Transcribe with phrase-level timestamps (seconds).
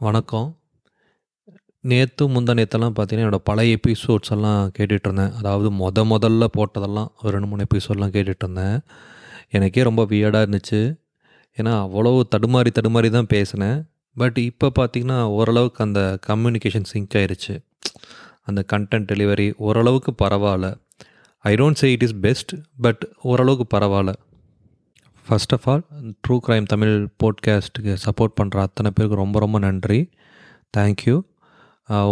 [0.00, 0.48] வணக்கம்.
[1.80, 7.46] நேற்று முந்தா நேற்றெல்லாம் பார்த்தீங்கன்னா என்னோடய பழைய எபிசோட்ஸ் எல்லாம் கேட்டுட்ருந்தேன் அதாவது மொத முதல்ல போட்டதெல்லாம் ஒரு ரெண்டு
[7.46, 8.78] மூணு எபிசோட்லாம் கேட்டுட்ருந்தேன்
[9.50, 10.80] எனக்கே ரொம்ப வியர்டாக இருந்துச்சு.
[11.56, 13.90] ஏன்னா அவ்வளோ தடுமாறி தடுமாறி தான் பேசினேன்.
[14.16, 17.56] பட் இப்போ பார்த்திங்கன்னா ஓரளவுக்கு அந்த கம்யூனிகேஷன் சிங்க் ஆயிடுச்சு
[18.42, 20.70] அந்த கண்டென்ட் டெலிவரி ஓரளவுக்கு பரவாயில்ல.
[21.38, 24.14] I don't say it is best but ஓரளவுக்கு பரவாயில்ல.
[25.28, 25.82] First of all
[26.24, 26.92] true crime Tamil
[27.22, 29.98] போட்காஸ்ட்டுக்கு support பண்ணுற அத்தனை பேருக்கு ரொம்ப ரொம்ப நன்றி.
[30.76, 31.16] தேங்க்யூ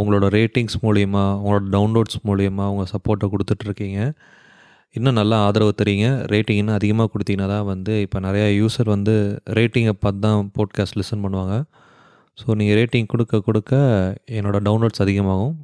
[0.00, 4.00] உங்களோட ரேட்டிங்ஸ் மூலிமா உங்களோட டவுன்லோட்ஸ் மூலிமா உங்கள் சப்போர்ட்டை கொடுத்துட்ருக்கீங்க
[4.95, 6.06] இன்னும் நல்லா ஆதரவு தரீங்க.
[6.32, 9.14] ரேட்டிங் இன்னும் அதிகமாக கொடுத்தீங்கன்னா தான் வந்து இப்போ நிறையா யூசர் வந்து
[9.59, 11.56] ரேட்டிங்கை பார்த்து தான் போட்காஸ்ட் லிசன் பண்ணுவாங்க.
[12.38, 13.73] ஸோ நீங்கள் ரேட்டிங் கொடுக்க கொடுக்க
[14.38, 15.56] என்னோடய டவுன்லோட்ஸ் அதிகமாகும்.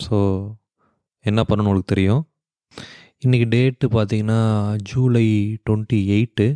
[0.00, 0.16] ஸோ
[1.24, 2.22] என்ன பண்ணணும்னு உங்களுக்கு தெரியும்.
[3.26, 4.40] இன்றைக்கி டேட்டு பார்த்தீங்கன்னா
[4.90, 5.26] ஜூலை
[5.66, 6.46] டுவெண்ட்டி எயிட்டு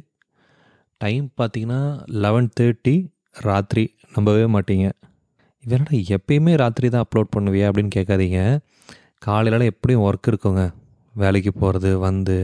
[1.00, 1.80] டைம் பார்த்தீங்கன்னா
[2.24, 2.94] லெவன் தேர்ட்டி
[3.46, 3.84] ராத்திரி.
[4.14, 4.86] நம்பவே மாட்டீங்க.
[5.64, 8.40] இவனடா எப்பயுமே ராத்திரி தான் அப்லோட் பண்ணுவியா அப்படின்னு கேட்காதீங்க.
[9.26, 10.62] காலையிலலாம் எப்படியும் ஒர்க் இருக்குங்க.
[11.14, 12.36] வேலைக்கு போகிறது வந்து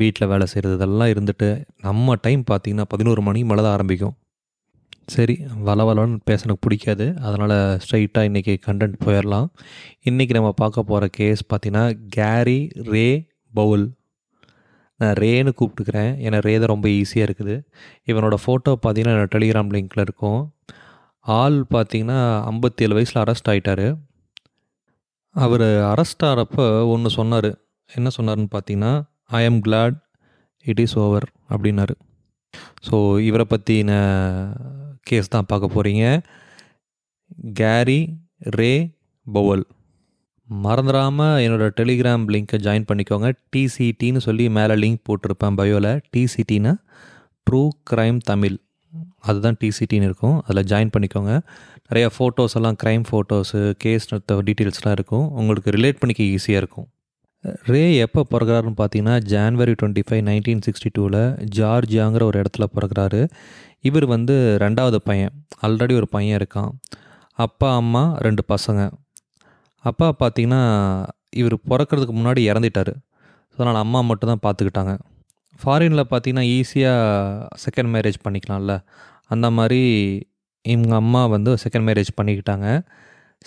[0.00, 1.48] வீட்டில் வேலை செய்கிறது இதெல்லாம் இருந்துட்டு
[1.86, 4.14] நம்ம டைம் பார்த்திங்கன்னா பதினோரு மணி மேலே தான் ஆரம்பிக்கும்.
[5.14, 5.34] சரி
[5.68, 7.06] வள வளன்னு பேச எனக்கு பிடிக்காது.
[7.26, 9.48] அதனால் ஸ்ட்ரைட்டாக இன்றைக்கி கண்டென்ட் போயிடலாம்
[10.10, 11.84] இன்றைக்கி நம்ம பார்க்க போகிற கேஸ் பார்த்திங்கன்னா
[12.18, 12.60] கேரி
[12.92, 13.06] ரே
[13.54, 13.86] பவுல்
[15.00, 16.12] நான் ரேன்னு கூப்பிட்டுக்கிறேன்.
[16.26, 17.56] ஏன்னா ரே தான் ரொம்ப ஈஸியாக இருக்குது.
[18.10, 20.40] இவனோட ஃபோட்டோ பார்த்தீங்கன்னா டெலிகிராம் லிங்க்கில் இருக்கும்.
[21.26, 22.20] ஆள் பார்த்தீங்கன்னா
[22.50, 23.86] ஐம்பத்தேழு வயசில் அரெஸ்ட் ஆகிட்டார்
[25.44, 27.50] அவர் அரெஸ்ட் ஆகிறப்போ ஒன்று சொன்னார்.
[27.90, 28.92] என்ன சொன்னார்னு பார்த்தீங்கன்னா
[29.38, 29.98] I am glad
[30.70, 31.94] it is over அப்படின்னாரு.
[32.86, 32.96] ஸோ
[33.28, 33.92] இவரை பற்றின
[35.08, 36.04] கேஸ் தான் பார்க்க போகிறீங்க
[37.60, 38.00] கேரி
[38.58, 38.72] ரே
[39.26, 39.64] பவல்.
[40.64, 43.28] மறந்துடாமல் என்னோடய டெலிகிராம் லிங்க்கை ஜாயின் பண்ணிக்கோங்க.
[43.56, 46.72] டிசிடின்னு சொல்லி மேலே லிங்க் போட்டிருப்பேன் பயோவில் டிசிடினா
[47.46, 48.56] ட்ரூ க்ரைம் தமிழ்
[49.18, 50.42] அதுதான் டிசிடின்னு இருக்கும்.
[50.46, 51.32] அதில் ஜாயின் பண்ணிக்கோங்க.
[51.90, 55.26] நிறையா ஃபோட்டோஸ் எல்லாம் க்ரைம் ஃபோட்டோஸு கேஸ் டீட்டெயில்ஸ்லாம் இருக்கும்.
[55.40, 56.88] உங்களுக்கு ரிலேட் பண்ணிக்க ஈஸியாக இருக்கும்.
[57.72, 61.22] ரே எப்போ பிறகுறாருன்னு பார்த்தீங்கன்னா January twenty five nineteen sixty டூவில்
[61.58, 63.28] ஜார்ஜியாங்கிற ஒரு இடத்துல பிறகுறாரு
[63.80, 65.32] இவர் வந்து ரெண்டாவது பையன்.
[65.66, 66.72] ஆல்ரெடி ஒரு பையன் இருக்கான்.
[67.32, 68.90] அப்பா அம்மா ரெண்டு பசங்க.
[69.84, 70.62] அப்பா பார்த்தீங்கன்னா
[71.40, 72.92] இவர் பிறக்கிறதுக்கு முன்னாடி இறந்துட்டார்.
[73.52, 74.92] ஸோ அதனால் அம்மா மட்டும் தான் பார்த்துக்கிட்டாங்க
[75.60, 78.74] ஃபாரினில் பார்த்தீங்கன்னா ஈஸியாக செகண்ட் மேரேஜ் பண்ணிக்கலாம்ல.
[79.34, 79.80] அந்த மாதிரி
[80.64, 82.66] இவங்க அம்மா வந்து செகண்ட் மேரேஜ் பண்ணிக்கிட்டாங்க.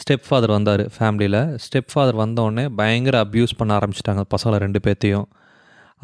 [0.01, 5.27] ஸ்டெப் ஃபாதர் வந்தார் ஃபேமிலியில் ஸ்டெப் ஃபாதர் வந்தோடனே பயங்கர அப்யூஸ் பண்ண ஆரம்பிச்சிட்டாங்க பசங்களை ரெண்டு பேர்த்தையும்.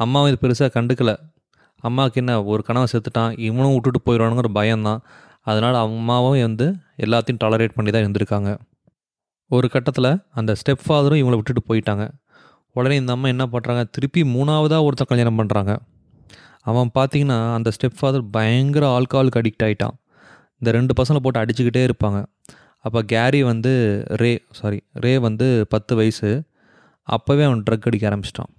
[0.04, 1.14] அம்மாவும் இது பெருசாக கண்டுக்கலை.
[1.88, 5.00] அம்மாவுக்கு என்ன ஒரு கனவை செத்துட்டான் இவனும் விட்டுட்டு போயிடுவானுங்கிற பயம்தான்.
[5.50, 6.66] அதனால் அம்மாவும் வந்து
[7.04, 8.50] எல்லாத்தையும் டாலரேட் பண்ணி தான் இருந்திருக்காங்க.
[9.50, 12.04] ஒரு கட்டத்தில் அந்த ஸ்டெப் ஃபாதரும் இவங்களை விட்டுட்டு போயிட்டாங்க.
[12.72, 15.72] உடனே இந்த அம்மா என்ன பண்ணுறாங்க திருப்பி மூணாவதாக ஒருத்தர் கல்யாணம் பண்ணுறாங்க
[16.60, 19.96] அவன் பார்த்தீங்கன்னா அந்த ஸ்டெப் ஃபாதர் பயங்கர ஆல்கஹாலுக்கு அடிக்ட் ஆகிட்டான்
[20.60, 22.18] இந்த ரெண்டு பசங்களை போட்டு அடிச்சுக்கிட்டே இருப்பாங்க.
[22.86, 23.72] அப்போ கேரி வந்து
[24.22, 26.30] ரே சாரி ரே வந்து பத்து வயசு.
[27.08, 28.52] அப்போவே அவன் ட்ரக் அடிக்க ஆரம்பிச்சிட்டான்.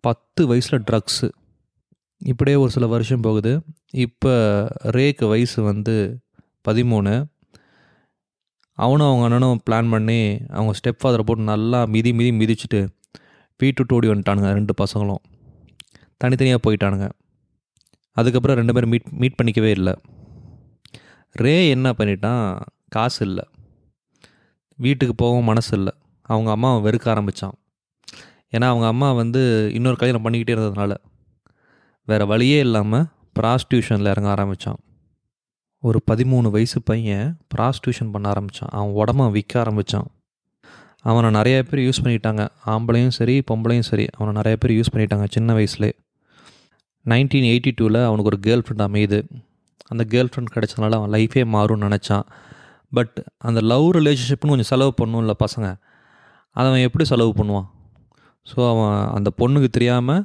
[0.00, 1.28] பத்து வயசில் ட்ரக்ஸு
[2.24, 3.52] இப்படியே ஒரு சில வருஷம் போகுது.
[4.04, 4.32] இப்போ
[4.96, 5.96] ரேக்கு வயசு வந்து
[6.68, 7.14] பதிமூணு.
[8.76, 12.88] அவனும் அவங்க அண்ணனும் பிளான் பண்ணி அவங்க ஸ்டெப் ஃபாதரை போட்டு நல்லா மிதி மிதி மிதிச்சுட்டு
[13.58, 15.22] வீட்டு ஓடி வந்துட்டானுங்க ரெண்டு பசங்களும்.
[16.16, 17.10] தனித்தனியாக போயிட்டானுங்க.
[18.10, 19.94] அதுக்கப்புறம் ரெண்டு பேரும் மீட் மீட் பண்ணிக்கவே இல்லை.
[21.30, 22.60] ரே என்ன பண்ணிட்டான்?
[22.88, 23.44] காசு இல்லை.
[24.76, 25.92] வீட்டுக்கு போகவும் மனசு இல்லை.
[26.22, 27.52] அவங்க அம்மாவை வெறுக்க ஆரம்பித்தான்
[28.56, 30.96] ஏன்னா அவங்க அம்மா வந்து இன்னொரு கல்யாணம் பண்ணிக்கிட்டே இருந்ததுனால.
[32.04, 33.06] வேறு வழியே இல்லாமல்
[33.40, 34.76] ப்ராஸ்டியூஷனில் இறங்க ஆரம்பித்தான்
[35.86, 40.06] ஒரு பதிமூணு வயசு பையன் ப்ராஸ்டியூஷன் பண்ண ஆரம்பித்தான் அவன் உடம்ப விற்க ஆரம்பித்தான்
[41.10, 42.42] அவனை நிறைய பேர் யூஸ் பண்ணிட்டாங்க.
[42.72, 45.90] ஆம்பளையும் சரி பொம்பளையும் சரி அவனை நிறைய பேர் யூஸ் பண்ணிட்டாங்க சின்ன வயசுலே
[47.12, 49.18] நைன்டீன் எயிட்டி டூவில் அவனுக்கு ஒரு கேர்ள் ஃப்ரெண்ட் அமையுது.
[49.92, 52.24] அந்த கேர்ள் ஃப்ரெண்ட் கிடச்சதுனால அவன் லைஃபே மாறும்னு நினச்சான்.
[52.96, 53.14] பட்
[53.48, 55.68] அந்த லவ் ரிலேஷன்ஷிப்னு கொஞ்சம் செலவு பண்ணும்ல பசங்க.
[56.56, 57.68] அதை அவன் எப்படி செலவு பண்ணுவான்?
[58.46, 60.22] ஸோ அவன் அந்த பொண்ணுக்கு தெரியாமல்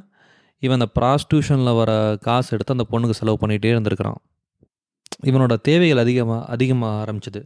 [0.64, 1.92] இவன் அந்த ப்ராஸ்டியூஷனில் வர
[2.26, 4.20] காசு எடுத்து அந்த பொண்ணுக்கு செலவு பண்ணிகிட்டே இருந்திருக்கிறான்.
[5.24, 7.40] இவனோட தேவைகள் அதிகமாக அதிகமாக ஆரம்பிச்சிது.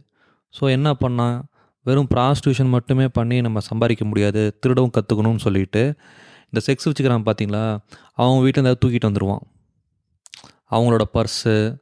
[0.59, 1.41] ஸோ என்ன பண்ணான்
[1.83, 5.95] வெறும் ப்ராஸ்டியூஷன் மட்டுமே பண்ணி நம்ம சம்பாதிக்க முடியாது திருடவும் கற்றுக்கணும்னு சொல்லிட்டு
[6.51, 7.77] இந்த செக்ஸ் வச்சுக்கிறான் பார்த்தீங்களா
[8.13, 9.43] அவங்க வீட்டில் ஏதாவது தூக்கிட்டு வந்துடுவான்
[10.71, 11.79] அவங்களோட பர்ஸு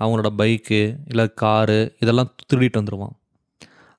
[0.00, 3.10] அவங்களோட பைக்கு இல்லை காரு இதெல்லாம் திருடிட்டு வந்துடுவான்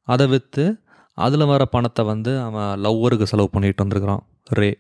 [0.04, 0.84] அதை விற்று
[1.14, 4.78] அதில் வர பணத்தை வந்து அவன் லவ்வருக்கு செலவு பண்ணிட்டு வந்திருக்கிறான் ரே.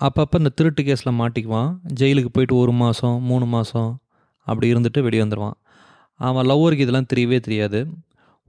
[0.00, 4.00] அப்பப்போ இந்த திருட்டு கேஸில் மாட்டிக்குவான் ஜெயிலுக்கு போயிட்டு ஒரு மாதம் மூணு மாதம்
[4.50, 5.56] அப்படி இருந்துட்டு வெளியே வந்துடுவான்
[6.20, 7.80] அவன் லவ்வருக்கு இதெல்லாம் தெரியவே தெரியாது.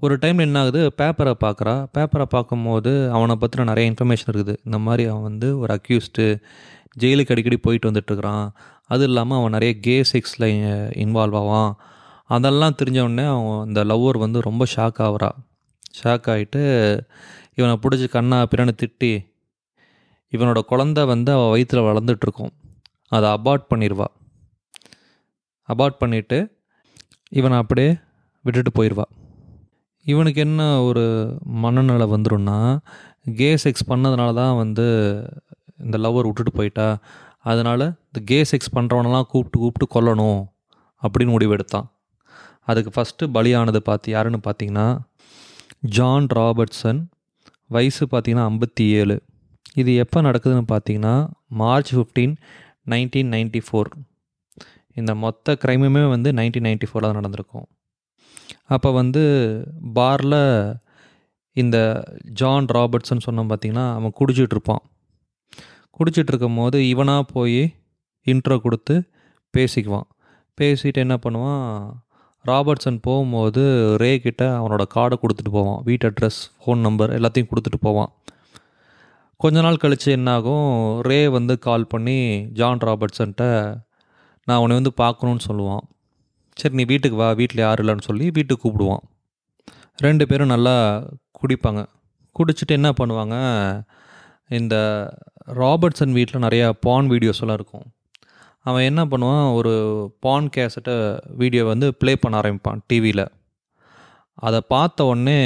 [0.02, 0.82] ஒரு டைமில் என்ன ஆகுது?
[1.00, 4.54] பேப்பரை பார்க்குறா பேப்பரை பார்க்கும்போது அவனை பற்றின நிறைய இன்ஃபர்மேஷன் இருக்குது.
[4.68, 6.26] இந்த மாதிரி அவன் வந்து ஒரு அக்யூஸ்டு
[7.02, 8.46] ஜெயிலுக்கு அடிக்கடி போயிட்டு வந்துட்டுருக்கிறான்
[8.94, 10.48] அது இல்லாமல் அவன் நிறைய கே செக்ஸில்
[11.04, 11.72] இன்வால்வ் ஆவான்.
[12.30, 15.30] அதெல்லாம் தெரிஞ்சவுடனே அவன் இந்த லவ்வர் வந்து ரொம்ப ஷாக் ஆகுறா.
[16.00, 16.62] ஷாக் ஆகிட்டு
[17.60, 19.14] இவனை பிடிச்சி கண்ணா பிறனை திட்டி
[20.34, 22.54] இவனோட குழந்த வந்து அவள் வயிற்றில் வளர்ந்துட்டுருக்கோம்
[23.16, 24.08] அதை அபார்ட் பண்ணிடுவா
[25.70, 26.38] அபார்ட் பண்ணிவிட்டு
[27.32, 27.90] இவனை அப்படியே
[28.46, 29.06] விட்டுட்டு போயிடுவா
[30.06, 31.04] இவனுக்கு என்ன ஒரு
[31.64, 32.58] மனநிலை வந்துடும்னா
[33.40, 34.86] கே செக்ஸ் பண்ணதுனால தான் வந்து
[35.78, 36.88] இந்த லவ்வர் விட்டுட்டு போயிட்டா
[37.50, 40.42] அதனால் இந்த கே செக்ஸ் பண்ணுறவனெல்லாம் கூப்பிட்டு கூப்பிட்டு கொல்லணும்
[41.04, 41.88] அப்படின்னு முடிவெடுத்தான்.
[42.64, 44.88] அதுக்கு ஃபஸ்ட்டு பலியானது பார்த்து யாருன்னு பார்த்தீங்கன்னா
[45.98, 47.00] ஜான் ராபர்ட்சன்
[47.68, 49.16] வயசு பார்த்திங்கன்னா ஐம்பத்தி ஏழு.
[49.76, 51.16] இது எப்போ நடக்குதுன்னு பார்த்தீங்கன்னா
[51.62, 52.34] March fifteen
[52.94, 53.90] nineteen ninety four
[55.00, 57.68] இந்த மொத்த க்ரைமுமே வந்து நைன்டீன் நைன்டி ஃபோரில் தான் நடந்திருக்கும்.
[58.76, 59.24] அப்போ வந்து
[59.98, 60.42] பாரில்
[61.62, 61.78] இந்த
[62.40, 64.84] ஜான் ராபர்ட்ஸ்ன்னு சொன்னோம் பார்த்தீங்கன்னா அவன் குடிச்சிட்டு இருப்பான்.
[65.98, 67.62] குடிச்சிட்டு இருக்கும் போது இவனாக போய்
[68.26, 68.96] இன்ட்ரோ கொடுத்து
[69.54, 70.08] பேசிக்குவான்.
[70.58, 71.66] பேசிட்டு என்ன பண்ணுவான்?
[72.46, 73.62] ராபர்ட்சன் போகும்போது
[74.02, 75.82] ரே கிட்ட அவனோட கார்டை கொடுத்துட்டு போவான்.
[75.88, 78.12] வீட்டு அட்ரஸ் ஃபோன் நம்பர் எல்லாத்தையும் கொடுத்துட்டு போவான்.
[79.42, 80.70] கொஞ்ச நாள் கழித்து என்னாகும்?
[81.10, 82.18] ரே வந்து கால் பண்ணி
[82.60, 83.46] ஜான் ராபர்ட்சன்ட்ட
[84.50, 85.86] நான் உன்னை வந்து பார்க்கணுன்னு சொல்லுவான்.
[86.62, 89.04] சரி நீ வீட்டுக்கு வா வீட்டில் யாரும் இல்லைன்னு சொல்லி வீட்டுக்கு கூப்பிடுவான்.
[90.06, 90.76] ரெண்டு பேரும் நல்லா
[91.40, 91.82] குடிப்பாங்க.
[92.36, 93.36] குடிச்சிட்டு என்ன பண்ணுவாங்க
[94.60, 94.76] இந்த
[95.62, 97.88] ராபர்ட்ஸன் வீட்டில் நிறையா பான் வீடியோஸ்லாம் இருக்கும்.
[98.70, 99.74] அவன் என்ன பண்ணுவான் ஒரு
[100.26, 100.96] பான் கேசட்டை
[101.42, 103.26] வீடியோ வந்து ப்ளே பண்ண ஆரம்பிப்பான் டிவியில்.
[104.48, 105.40] அதை பார்த்த உடனே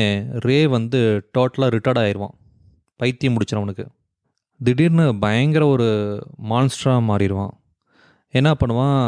[0.47, 0.99] ரே வந்து
[1.37, 2.35] டோட்டலாக ரிட்டர்ட் ஆயிடுவான்.
[3.01, 3.91] பைத்தியம் முடிச்சிடும்
[4.59, 5.87] திடீர்னு பயங்கர ஒரு
[6.51, 7.53] மான்ஸ்டராக மாறிடுவான்.
[8.39, 9.03] என்ன பண்ணுவான்?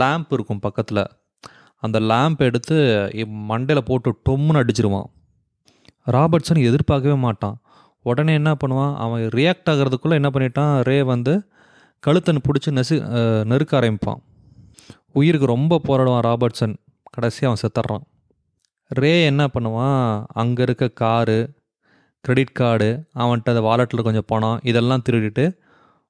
[0.00, 1.04] லேம்ப் இருக்கும் பக்கத்தில்.
[1.86, 2.76] அந்த லேம்ப் எடுத்து
[3.50, 5.08] மண்டையில் போட்டு டொம்முன்னு அடிச்சிருவான்.
[6.14, 7.56] ராபர்ட்ஸன் எதிர்பார்க்கவே மாட்டான்.
[8.10, 8.94] உடனே என்ன பண்ணுவான்?
[9.04, 10.72] அவன் ரியாக்ட் ஆகிறதுக்குள்ளே என்ன பண்ணிட்டான்?
[10.88, 11.34] ரே வந்து
[12.02, 12.96] கழுத்தன் பிடிச்சி நெசு
[13.50, 14.20] நெருக்க ஆரம்பிப்பான்.
[15.18, 16.74] உயிருக்கு ரொம்ப போராடுவான் ராபர்ட்ஸன்
[17.14, 18.04] கடைசி அவன் செத்துட்றான்
[19.00, 20.08] ரே என்ன பண்ணுவான்?
[20.40, 21.38] அங்கே இருக்க காரு
[22.24, 22.88] கிரெடிட் கார்டு
[23.22, 25.44] அவன்கிட்ட அந்த வாலெட்டில் கொஞ்சம் பணம் இதெல்லாம் திருடிட்டு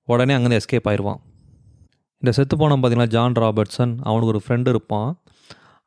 [0.08, 1.20] உடனே அங்கேருந்து எஸ்கேப் ஆயிடுவான்
[2.25, 5.09] இந்த செத்து போனோம் பார்த்தீங்கன்னா ஜான் ராபர்ட்சன் அவனுக்கு ஒரு ஃப்ரெண்டு இருப்பான்.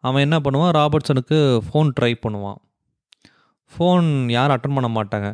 [0.04, 1.38] அவன் என்ன பண்ணுவான் ராபர்ட்சனுக்கு
[1.68, 2.60] ஃபோன் ட்ரை பண்ணுவான்.
[3.72, 5.30] ஃபோன் யாரும் அட்டன் பண்ண மாட்டாங்க.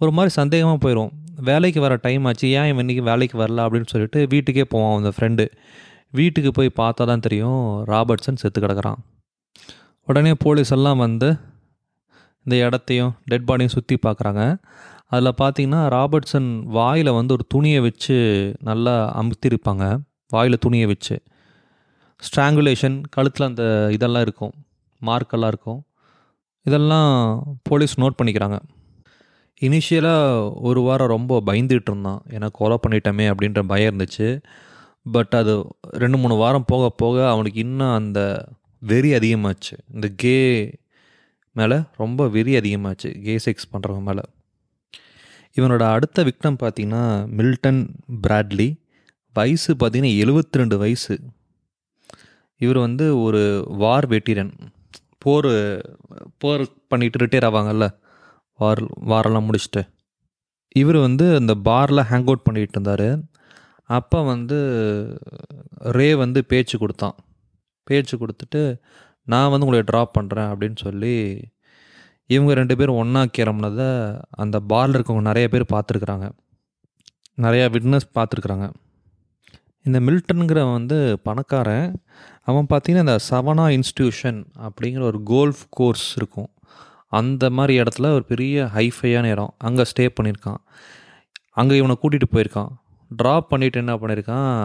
[0.00, 1.12] ஒரு மாதிரி சந்தேகமாக போயிடும்
[1.48, 5.44] வேலைக்கு வர டைம் ஆச்சு ஏன் இவன் இன்றைக்கி வேலைக்கு வரல அப்படின்னு சொல்லிட்டு வீட்டுக்கே போவான் அந்த ஃப்ரெண்டு
[6.18, 9.00] வீட்டுக்கு போய் பார்த்தா தான் தெரியும் ராபர்ட்சன் செத்து கிடக்கிறான்.
[10.08, 11.28] உடனே போலீஸ் எல்லாம் வந்து
[12.44, 14.42] இந்த இடத்தையும் டெட் பாடியும் சுற்றி பார்க்குறாங்க.
[15.12, 18.16] அதில் பார்த்தீங்கன்னா ராபர்ட்சன் வாயில் வந்து ஒரு துணியை வச்சு
[18.68, 19.84] நல்லா அமுத்திருப்பாங்க.
[20.28, 21.22] வாயில் துணியை வச்சு.
[22.18, 24.52] ஸ்ட்ராங்குலேஷன் கழுத்தில் அந்த இதெல்லாம் இருக்கும்.
[25.02, 25.82] மார்க்கெல்லாம் இருக்கும்.
[26.62, 28.58] இதெல்லாம் போலீஸ் நோட் பண்ணிக்கிறாங்க.
[29.60, 32.22] இனிஷியலாக ஒரு வாரம் ரொம்ப பயந்துகிட்டு இருந்தான்.
[32.28, 34.42] ஏன்னா கொலை பண்ணிட்டோமே அப்படின்ற பயம் இருந்துச்சு.
[35.12, 38.48] பட் அது ரெண்டு மூணு வாரம் போக போக அவனுக்கு இன்னும் அந்த
[38.78, 39.78] வெறி அதிகமாச்சு.
[39.94, 40.70] இந்த கே
[41.52, 43.22] மேலே ரொம்ப வெறி அதிகமாச்சு.
[43.22, 44.20] கே செக்ஸ் பண்ணுறவங்க மேலே.
[45.56, 47.88] இவனோட அடுத்த விக்டம் பார்த்திங்கன்னா மில்டன்
[48.28, 48.86] பிராட்லி
[49.34, 51.20] வயசு பார்த்திங்கன்னா எழுபத்தி ரெண்டு வயசு.
[52.56, 54.52] இவர் வந்து ஒரு வார் வெட்டிரன்
[55.18, 55.52] போர்
[56.38, 57.86] போர் பண்ணிட்டு ரிட்டையர் ஆவாங்கல்ல?
[58.56, 59.82] வார் வாரெல்லாம் முடிச்சுட்டு.
[60.74, 63.20] இவர் வந்து அந்த பாரில் ஹேங் அவுட் பண்ணிகிட்டு இருந்தார்.
[63.82, 64.58] அப்போ வந்து
[65.98, 67.14] ரே வந்து பேச்சு கொடுத்தான்.
[67.84, 68.80] பேச்சு கொடுத்துட்டு
[69.24, 71.40] நான் வந்து உங்களை ட்ராப் பண்ணுறேன் அப்படின்னு சொல்லி
[72.26, 76.26] இவங்க ரெண்டு பேரும் ஒன்றா கிளம்புனதை அந்த பாரில் இருக்கவங்க நிறைய பேர் பார்த்துருக்குறாங்க.
[77.36, 78.70] நிறையா விட்னஸ் பார்த்துருக்குறாங்க.
[79.88, 81.90] இந்த மில்டனுங்கிற வந்து பணக்காரன்
[82.48, 86.50] அவன் பார்த்தீங்கன்னா இந்த சவனா இன்ஸ்டியூஷன் அப்படிங்கிற ஒரு கோல்ஃப் கோர்ஸ் இருக்கும்.
[87.18, 89.54] அந்த மாதிரி இடத்துல ஒரு பெரிய ஹைஃபையான இடம்.
[89.58, 90.60] அங்கே ஸ்டே பண்ணியிருக்கான்.
[91.60, 92.72] அங்கே இவனை கூட்டிகிட்டு போயிருக்கான்.
[93.22, 94.58] ட்ராப் பண்ணிவிட்டு என்ன பண்ணியிருக்கான்?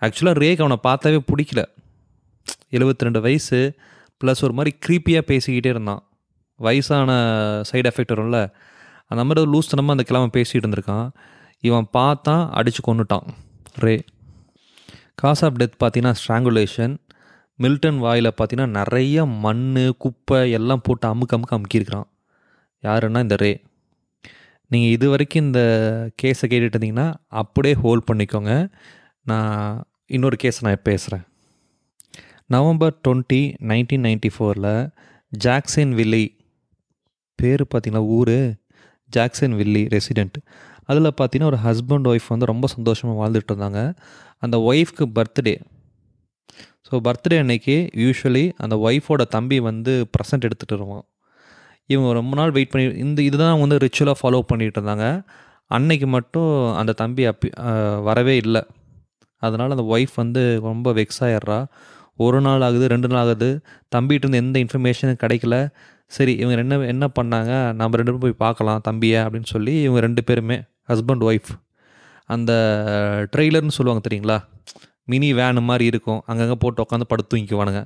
[0.00, 1.62] ஆக்சுவலாக ரேக் அவனை பார்த்தாவே பிடிக்கல.
[2.76, 3.58] எழுபத்தி ரெண்டு வயசு
[4.20, 6.02] ப்ளஸ் ஒரு மாதிரி க்ரீப்பியாக பேசிக்கிட்டே இருந்தான்.
[6.54, 7.10] வயசான
[7.72, 8.40] சைடு எஃபெக்ட் வரும்ல.
[9.10, 11.10] அந்த மாதிரி லூஸ்தனமாக அந்த கிழமை பேசிகிட்டு இருந்திருக்கான்.
[11.68, 13.28] இவன் பார்த்தான் அடித்து கொண்டுட்டான்
[13.78, 14.04] ரே.
[15.14, 16.96] காஸ் ஆஃப் டெத் பார்த்தீங்கன்னா ஸ்ட்ராங்குலேஷன்.
[17.58, 22.08] மில்டன் வாயில் பார்த்தீங்கன்னா நிறைய மண் குப்பை எல்லாம் போட்டு அமுக்கு அமுக்கு அமுக்கியிருக்கிறான்.
[22.82, 23.62] யாருன்னா இந்த ரே.
[24.68, 25.60] நீங்கள் இது வரைக்கும் இந்த
[26.22, 28.68] கேஸை கேட்டுட்டு இருந்தீங்கன்னா அப்படியே ஹோல்ட் பண்ணிக்கோங்க.
[29.24, 31.24] நான் இன்னொரு கேஸை நான் பேசுகிறேன்
[32.46, 34.90] நவம்பர் டுவெண்ட்டி நைன்டீன் நைன்டி ஃபோரில்
[35.28, 36.36] ஜாக்சன் வில்லி.
[37.34, 38.54] பேர் பார்த்தீங்கன்னா ஊர்.
[39.10, 40.38] ஜாக்சன் வில்லி ரெசிடெண்ட்
[40.88, 43.80] அதில் பார்த்தீங்கன்னா ஒரு ஹஸ்பண்ட் ஒய்ஃப் வந்து ரொம்ப சந்தோஷமாக வாழ்ந்துட்டு இருந்தாங்க
[44.44, 45.54] அந்த ஒய்ஃப்க்கு பர்த்டே
[46.88, 51.04] ஸோ பர்த்டே அன்னைக்கு யூஸ்வலி அந்த ஒய்ஃபோட தம்பி வந்து ப்ரெசன்ட் எடுத்துகிட்டு வருவான்.
[51.92, 55.06] இவங்க ரொம்ப நாள் வெயிட் பண்ணி இந்த இதுதான் வந்து ரிச்சுவலாக ஃபாலோ பண்ணிகிட்டு இருந்தாங்க
[55.76, 57.48] அன்னைக்கு மட்டும் அந்த தம்பி அப்பி
[58.08, 58.62] வரவே இல்லை.
[59.42, 61.58] அதனால் அந்த ஒய்ஃப் வந்து ரொம்ப வெக்ஸ் ஆயிடுறா.
[62.26, 63.50] ஒரு நாள் ஆகுது ரெண்டு நாள் ஆகுது.
[63.94, 65.56] தம்பிகிட்ட இருந்து எந்த இன்ஃபர்மேஷனும் கிடைக்கல.
[66.16, 67.52] சரி இவங்க என்ன என்ன பண்ணாங்க?
[67.80, 71.50] நம்ம ரெண்டு பேரும் போய் பார்க்கலாம் தம்பியை அப்படின்னு சொல்லி இவங்க ரெண்டு பேருமே ஹஸ்பண்ட் ஒய்ஃப்
[72.34, 72.52] அந்த
[73.36, 74.38] ட்ரெய்லர்னு சொல்லுவாங்க தெரியுங்களா?
[75.10, 76.20] மினி வேனு மாதிரி இருக்கும்.
[76.30, 77.82] அங்கங்கே போட்டு உட்காந்து படுத்து தூங்கிக்குவானுங்க.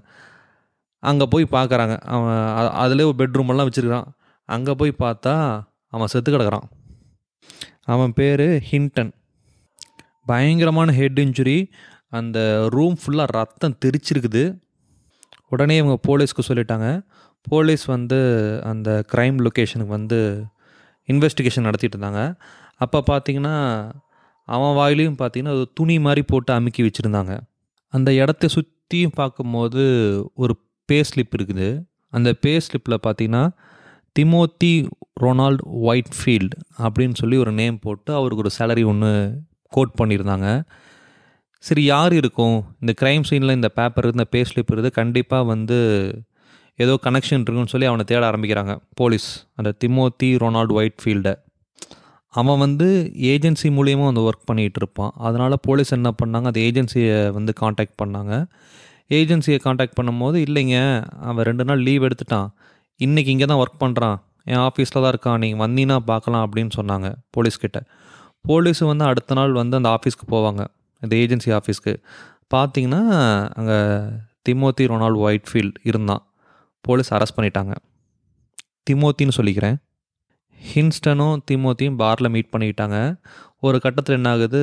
[1.03, 2.41] அங்கே போய் பார்க்குறாங்க அவன்
[2.83, 4.09] அதிலே ஒரு பெட்ரூம் எல்லாம் வச்சுருக்கான்
[4.49, 5.35] அங்கே போய் பார்த்தா
[5.95, 6.67] அவன் செத்து கிடக்குறான்.
[7.93, 9.13] அவன் பேர் ஹிண்டன்
[10.31, 11.57] பயங்கரமான ஹெட் இன்ஜுரி
[12.19, 12.39] அந்த
[12.75, 14.43] ரூம் ஃபுல்லாக ரத்தம் தெரிச்சிருக்குது.
[15.49, 16.89] உடனே இவங்க போலீஸ்க்கு சொல்லிட்டாங்க.
[17.47, 18.19] போலீஸ் வந்து
[18.71, 20.19] அந்த க்ரைம் லொக்கேஷனுக்கு வந்து
[21.09, 22.23] இன்வெஸ்டிகேஷன் நடத்திட்டு இருந்தாங்க.
[22.77, 23.91] அப்போ பார்த்தீங்கன்னா
[24.45, 27.41] அவன் வாயிலையும் பார்த்தீங்கன்னா ஒரு துணி மாதிரி போட்டு அமுக்கி வச்சுருந்தாங்க.
[27.89, 29.83] அந்த இடத்த சுற்றியும் பார்க்கும்போது
[30.35, 31.85] ஒரு பே ஸ்லிப் இருக்குது.
[32.11, 33.51] அந்த பே ஸ்லிப்பில் பார்த்தீங்கன்னா
[34.19, 34.89] திமோத்தி
[35.21, 39.39] ரொனால்ட் ஒயிட்ஃபீல்ட் அப்படின்னு சொல்லி ஒரு நேம் போட்டு அவருக்கு ஒரு சேலரி ஒன்று
[39.69, 40.63] கோட் பண்ணியிருந்தாங்க.
[41.59, 42.65] சரி யார் இருக்கும்?
[42.81, 44.91] இந்த க்ரைம் சீனில் இந்த பேப்பர் இந்த பே ஸ்லிப் இருக்குது.
[44.91, 45.79] கண்டிப்பாக வந்து
[46.77, 48.77] ஏதோ கனெக்ஷன் இருக்குன்னு சொல்லி அவனை தேட ஆரம்பிக்கிறாங்க.
[48.95, 49.47] போலீஸ்.
[49.55, 51.35] அந்த திமோத்தி ரொனால்ட் ஒயிட்ஃபீல்டை.
[52.41, 52.87] அவன் வந்து
[53.33, 58.35] ஏஜென்சி மூலியமாக வந்து ஒர்க் பண்ணிகிட்டு இருப்பான் அதனால் போலீஸ் என்ன பண்ணாங்க அந்த ஏஜென்சியை வந்து காண்டாக்ட் பண்ணாங்க.
[59.19, 60.77] ஏஜென்சியை காண்டாக்ட் பண்ணும்போது இல்லைங்க
[61.29, 62.49] அவன் ரெண்டு நாள் லீவ் எடுத்துட்டான்.
[63.07, 64.17] இன்றைக்கி இங்கே தான் ஒர்க் பண்ணுறான்
[64.53, 65.39] என் ஆஃபீஸில் தான் இருக்கான்.
[65.43, 67.81] நீங்கள் வந்தீங்கன்னா பார்க்கலாம் அப்படின்னு சொன்னாங்க போலீஸ்கிட்ட
[68.51, 70.63] போலீஸ் வந்து அடுத்த நாள் வந்து அந்த ஆஃபீஸ்க்கு போவாங்க.
[71.03, 71.93] இந்த ஏஜென்சி ஆஃபீஸ்க்கு
[72.55, 73.03] பார்த்தீங்கன்னா
[73.59, 73.79] அங்கே
[74.47, 76.23] திமோத்தி ரொனால்ட் ஒயிட்ஃபீல்ட் இருந்தான்.
[76.87, 77.75] போலீஸ் அரெஸ்ட் பண்ணிட்டாங்க.
[78.89, 79.77] திமோத்தின்னு சொல்லிக்கிறேன்.
[80.71, 82.99] ஹின்ஸ்டனும் திமோத்தியும் பாரில் மீட் பண்ணிக்கிட்டாங்க.
[83.67, 84.61] ஒரு கட்டத்தில் என்ன ஆகுது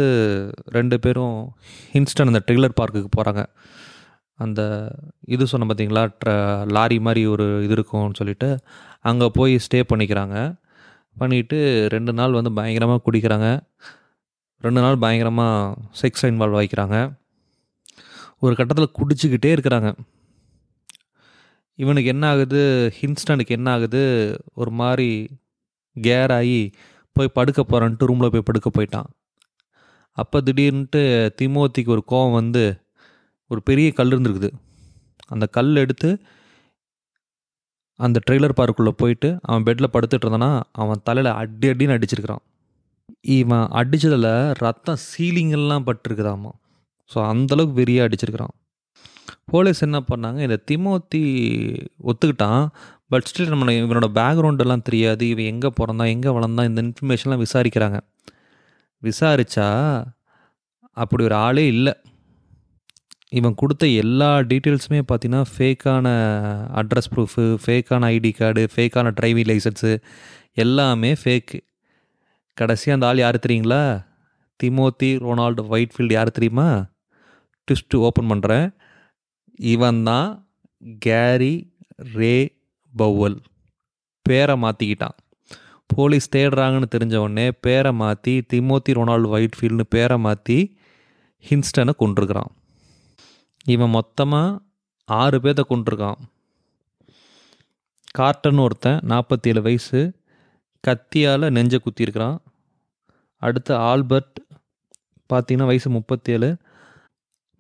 [0.77, 1.38] ரெண்டு பேரும்
[1.94, 3.44] ஹின்ஸ்டன் அந்த ட்ரில்லர் பார்க்குக்கு போகிறாங்க
[4.39, 4.62] அந்த
[5.36, 6.03] இது சொன்ன பார்த்தீங்களா?
[6.20, 6.32] ட்ர
[6.75, 8.50] லாரி மாதிரி ஒரு இது இருக்கும்னு சொல்லிட்டு
[9.10, 10.36] அங்கே போய் ஸ்டே பண்ணிக்கிறாங்க.
[11.22, 11.58] பண்ணிட்டு
[11.96, 13.48] ரெண்டு நாள் வந்து பயங்கரமாக குடிக்கிறாங்க.
[14.65, 16.98] ரெண்டு நாள் பயங்கரமாக செக்ஸ் இன்வால்வ் ஆகிக்கிறாங்க
[18.46, 19.89] ஒரு கட்டத்தில் குடிச்சிக்கிட்டே இருக்கிறாங்க.
[21.84, 22.62] இவனுக்கு என்ன ஆகுது
[23.00, 24.01] ஹின்ஸ்டனுக்கு என்ன ஆகுது
[24.62, 25.10] ஒரு மாதிரி
[25.96, 26.62] கேர் ஆகி
[27.15, 29.10] போய் படுக்க போகிறான்ட்டு ரூமில் போய் படுக்க போயிட்டான்.
[30.17, 31.01] அப்போ திடீர்னுட்டு
[31.39, 32.63] திமோத்திக்கு ஒரு கோவம் வந்து
[33.48, 34.50] ஒரு பெரிய கல் இருந்திருக்குது.
[35.27, 36.10] அந்த கல் எடுத்து
[38.00, 42.43] அந்த ட்ரெய்லர் பார்க்குள்ளே போயிட்டு அவன் பெட்டில் படுத்துட்டு இருந்தானா அவன் தலையில் அடி அடின்னு அடிச்சிருக்கிறான்.
[43.38, 46.51] இவன் அடித்ததில் ரத்தம் சீலிங்கெல்லாம் பட்டிருக்குதாமா.
[47.12, 48.53] ஸோ அந்தளவுக்கு வெறியாக அடிச்சிருக்கிறான்.
[49.46, 51.22] போலீஸ் என்ன பண்ணாங்க இந்த திமோத்தி
[52.10, 52.63] ஒத்துக்கிட்டான்.
[53.11, 55.23] பட் ஸ்டில் நம்ம இவனோட பேக்ரவுண்டெல்லாம் தெரியாது.
[55.29, 57.99] இவன் எங்கே பிறந்தான் எங்கே வளர்ந்தான் இந்த இன்ஃபர்மேஷன்லாம் விசாரிக்கிறாங்க.
[59.03, 59.67] விசாரித்தா
[61.01, 61.93] அப்படி ஒரு ஆளே இல்லை.
[63.39, 66.07] இவன் கொடுத்த எல்லா டீட்டெயில்ஸுமே பார்த்தீங்கன்னா ஃபேக்கான
[66.81, 69.91] அட்ரஸ் ப்ரூஃபு ஃபேக்கான ஐடி கார்டு ஃபேக்கான டிரைவிங் லைசன்ஸு
[70.63, 71.59] எல்லாமே ஃபேக்கு
[72.61, 73.83] கடைசியாக அந்த ஆள் யார் தெரியுங்களா?
[74.59, 76.69] திமோத்தி ரொனால்டு ஒயிட்ஃபீல்டு யார் தெரியுமா?
[77.67, 78.67] ட்விஸ்ட்டு ஓப்பன் பண்ணுறேன்
[79.73, 80.29] இவன் தான்
[81.07, 81.53] கேரி
[82.17, 82.35] ரே
[82.93, 83.38] பௌவல்.
[84.25, 85.17] பேரை மாற்றிக்கிட்டான்
[85.88, 90.58] போலீஸ் தேடுறாங்கன்னு தெரிஞ்ச உடனே பேரை மாற்றி திமோத்தி ரொனால்டு ஒயிட்ஃபீல்டுன்னு பேரை மாற்றி
[91.46, 92.51] ஹின்ஸ்டனை கொண்டிருக்கிறான்
[93.65, 94.60] இவன் மொத்தமாக
[95.10, 96.19] ஆறு பேர்த்த கொண்டிருக்கான்
[98.12, 100.00] கார்டன் ஒருத்தன் நாற்பத்தி ஏழு வயசு
[100.84, 102.38] கத்தியால் நெஞ்சை குத்திருக்கிறான்
[103.41, 104.39] அடுத்து ஆல்பர்ட்
[105.34, 106.50] பார்த்தீங்கன்னா வயசு முப்பத்தேழு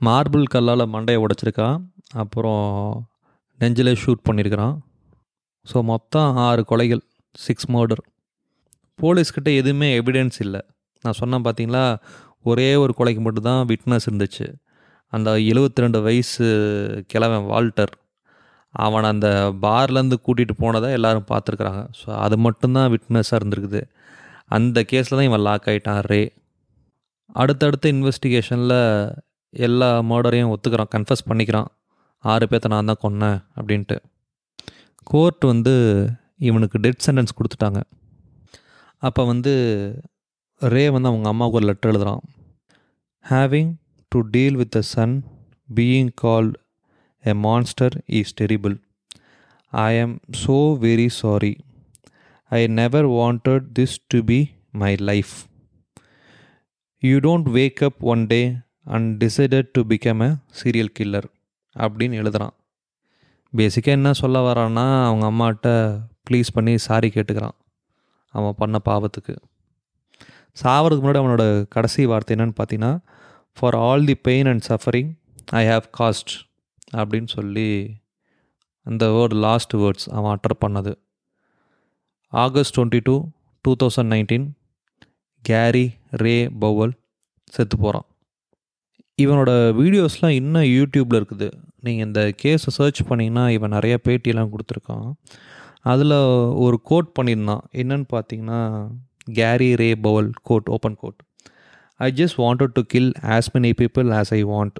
[0.01, 1.79] மார்பிள் கல்லால் மண்டையை உடைச்சிருக்கான்.
[2.13, 3.07] அப்புறம்
[3.59, 4.75] நெஞ்சில் ஷூட் பண்ணியிருக்கிறான்.
[5.65, 7.03] ஸோ மொத்தம் ஆறு கொலைகள்
[7.45, 8.03] சிக்ஸ் மர்டர்
[8.99, 10.61] போலீஸ்கிட்ட எதுவுமே எவிடன்ஸ் இல்லை.
[11.03, 11.83] நான் சொன்னேன் பார்த்தீங்களா
[12.49, 14.47] ஒரே ஒரு கொலைக்கு மட்டும்தான் விட்னஸ் இருந்துச்சு.
[15.13, 16.47] அந்த எழுபத்தி ரெண்டு வயசு
[17.11, 17.93] கிழவன் வால்டர்
[18.73, 19.27] அவனை அந்த
[19.63, 21.83] பார்லேருந்து கூட்டிகிட்டு போனதை எல்லோரும் பார்த்துருக்குறாங்க.
[21.99, 23.81] ஸோ அது மட்டும்தான் விட்னஸாக இருந்திருக்குது.
[24.57, 26.21] அந்த கேஸில் தான் இவன் லாக் ஆகிட்டான் ரே
[27.41, 28.77] அடுத்தடுத்த இன்வெஸ்டிகேஷனில்
[29.65, 31.69] எல்லா மர்டரையும் ஒத்துக்கிறான் கன்ஃபஸ் பண்ணிக்கிறான்.
[32.23, 33.97] ஆறு பேர்த்த நான் தான் கொன்னேன் அப்படின்ட்டு.
[35.09, 35.73] கோர்ட் வந்து
[36.47, 37.79] இவனுக்கு டெத் சென்டென்ஸ் கொடுத்துட்டாங்க.
[39.03, 39.53] அப்போ வந்து
[40.61, 42.23] ரே வந்து அவங்க அம்மாவுக்கு ஒரு லெட்டர் எழுதுகிறான்
[43.25, 43.71] having
[44.11, 45.15] to deal with the son
[45.69, 46.55] being called
[47.25, 48.75] a monster is terrible
[49.73, 51.53] I am so very sorry
[52.51, 54.39] I never wanted this to be
[54.83, 55.33] my life
[57.03, 58.41] you don't wake up one day
[58.95, 61.29] and decided to become a serial killer
[61.75, 62.55] அப்படின்னு எழுதுகிறான்
[63.57, 65.69] பேசிக்காக என்ன சொல்ல வரான்னா அவங்க அம்மாட்ட
[66.29, 67.55] please பண்ணி sorry கேட்டுக்கிறான்.
[68.33, 69.35] அவன் பண்ண பாவத்துக்கு.
[70.63, 72.91] சாவறதுக்கு முன்னாடி அவனோட கடைசி வார்த்தை என்னன்னு பார்த்தீங்கன்னா
[73.57, 75.09] for all the pain and suffering
[75.51, 76.33] I have caused
[76.97, 77.69] அப்படின்னு சொல்லி
[78.85, 80.93] அந்த வேர்டு லாஸ்ட் வேர்ட்ஸ் அவன் அட்டர் பண்ணது.
[82.33, 83.15] August twenty two
[83.61, 84.47] two thousand nineteen
[85.43, 85.85] Gary
[86.23, 86.93] Ray Powell
[87.45, 88.07] செத்து போகிறான்
[89.21, 91.49] இவனோட வீடியோஸ்லாம் இன்னும் யூடியூப்பில் இருக்குது.
[91.85, 95.07] நீங்கள் இந்த கேஸை சர்ச் பண்ணிங்கன்னா இவன் நிறைய பேட்டியெல்லாம் கொடுத்துருக்கான்.
[95.91, 96.17] அதில்
[96.65, 97.63] ஒரு கோட் பண்ணியிருந்தான்.
[97.81, 98.59] என்னன்னு பார்த்தீங்கன்னா
[99.39, 101.19] Gary Ray Powell quote open quote
[102.05, 104.77] I just wanted to kill as many people as I want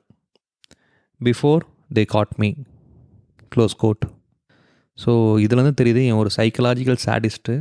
[1.22, 1.64] before
[1.98, 2.50] they caught me
[3.56, 4.04] close quote
[4.98, 5.12] so
[5.46, 7.54] இதுலேருந்து தெரியுது இவன் ஒரு சைக்கலாஜிக்கல் சாடிஸ்ட்டு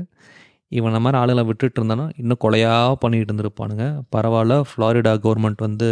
[0.76, 3.85] இவன் அந்த மாதிரி ஆளுங்களை விட்டுட்டு இருந்தானா இன்னும் கொலையாக பண்ணிகிட்டு இருந்திருப்பானுங்க.
[4.14, 5.88] பரவாயில்ல ஃப்ளாரிடா கவர்மெண்ட் வந்து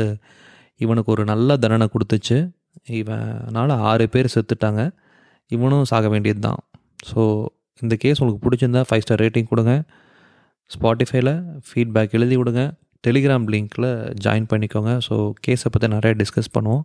[0.84, 2.38] இவனுக்கு ஒரு நல்ல தண்டனை கொடுத்துச்சு.
[3.00, 4.82] இவனால் ஆறு பேர் செத்துட்டாங்க.
[5.54, 6.60] இவனும் சாக வேண்டியது தான்
[7.10, 7.20] ஸோ
[7.84, 9.72] இந்த கேஸ் உங்களுக்கு பிடிச்சிருந்தா ஃபைவ் ஸ்டார் ரேட்டிங் கொடுங்க.
[10.70, 11.30] ஸ்பாட்டிஃபைல
[11.66, 12.62] ஃபீட்பேக் எழுதி விடுங்க.
[13.06, 13.88] டெலிகிராம் லிங்க்கில்
[14.24, 14.92] ஜாயின் பண்ணிக்கோங்க.
[15.06, 15.14] ஸோ
[15.46, 16.84] கேஸை பற்றி நிறைய டிஸ்கஸ் பண்ணுவோம்.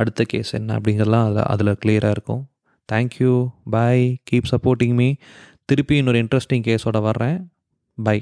[0.00, 2.42] அடுத்த கேஸ் என்ன அப்படிங்கிறதுலாம் அதில் அதில் கிளியராக இருக்கும்.
[2.92, 3.32] Thank you
[3.74, 5.08] bye keep supporting me
[5.70, 7.38] திருப்பி இன்னொரு இன்ட்ரெஸ்டிங் கேஸோட வர்றேன்.
[7.98, 8.18] பை